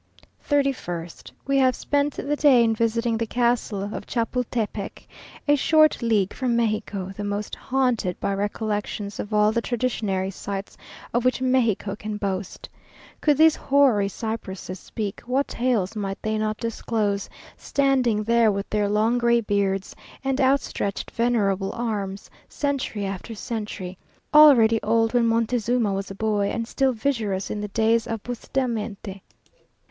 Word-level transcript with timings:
3ist. 0.49 1.29
We 1.45 1.59
have 1.59 1.75
spent 1.75 2.13
the 2.15 2.35
day 2.35 2.63
in 2.63 2.73
visiting 2.73 3.19
the 3.19 3.27
castle 3.27 3.83
of 3.93 4.07
Chapultepec, 4.07 5.07
a 5.47 5.55
short 5.55 6.01
league 6.01 6.33
from 6.33 6.55
Mexico, 6.55 7.11
the 7.15 7.23
most 7.23 7.53
haunted 7.53 8.19
by 8.19 8.33
recollections 8.33 9.19
of 9.19 9.31
all 9.31 9.51
the 9.51 9.61
traditionary 9.61 10.31
sites 10.31 10.75
of 11.13 11.23
which 11.23 11.39
Mexico 11.39 11.95
can 11.95 12.17
boast. 12.17 12.67
Could 13.21 13.37
these 13.37 13.55
hoary 13.55 14.09
cypresses 14.09 14.79
speak, 14.79 15.21
what 15.27 15.47
tales 15.47 15.95
might 15.95 16.19
they 16.23 16.39
not 16.39 16.57
disclose, 16.57 17.29
standing 17.55 18.23
there 18.23 18.51
with 18.51 18.67
their 18.71 18.89
long 18.89 19.19
gray 19.19 19.39
beards, 19.39 19.95
and 20.23 20.41
outstretched 20.41 21.11
venerable 21.11 21.71
arms, 21.73 22.27
century 22.49 23.05
after 23.05 23.35
century: 23.35 23.99
al 24.33 24.55
ready 24.55 24.81
old 24.81 25.13
when 25.13 25.27
Montezuma 25.27 25.93
was 25.93 26.09
a 26.09 26.15
boy, 26.15 26.49
and 26.49 26.67
still 26.67 26.91
vigorous 26.91 27.51
in 27.51 27.61
the 27.61 27.67
days 27.67 28.07
of 28.07 28.23
Bustamante! 28.23 29.21